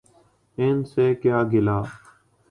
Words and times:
ان 0.57 0.77
سے 0.91 1.05
کیا 1.21 1.37
گلہ۔ 1.51 1.77